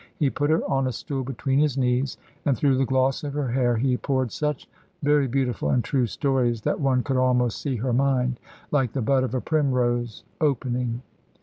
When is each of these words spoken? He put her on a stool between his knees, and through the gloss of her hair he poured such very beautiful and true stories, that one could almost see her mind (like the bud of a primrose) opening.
He 0.17 0.31
put 0.31 0.49
her 0.49 0.67
on 0.67 0.87
a 0.87 0.91
stool 0.91 1.23
between 1.23 1.59
his 1.59 1.77
knees, 1.77 2.17
and 2.43 2.57
through 2.57 2.75
the 2.79 2.87
gloss 2.87 3.23
of 3.23 3.35
her 3.35 3.49
hair 3.51 3.77
he 3.77 3.97
poured 3.97 4.31
such 4.31 4.67
very 5.03 5.27
beautiful 5.27 5.69
and 5.69 5.83
true 5.83 6.07
stories, 6.07 6.61
that 6.63 6.79
one 6.79 7.03
could 7.03 7.17
almost 7.17 7.61
see 7.61 7.75
her 7.75 7.93
mind 7.93 8.39
(like 8.71 8.93
the 8.93 9.01
bud 9.03 9.21
of 9.23 9.35
a 9.35 9.41
primrose) 9.41 10.23
opening. 10.41 11.03